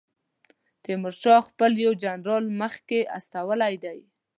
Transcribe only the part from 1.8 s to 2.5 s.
یو جنرال